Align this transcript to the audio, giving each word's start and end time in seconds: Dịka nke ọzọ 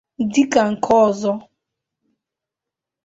Dịka 0.33 0.61
nke 0.71 0.91
ọzọ 1.05 1.31